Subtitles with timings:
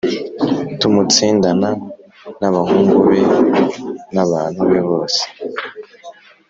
[0.79, 1.69] tumutsindana+
[2.39, 3.19] n’abahungu be
[4.15, 5.21] n’abantu be bose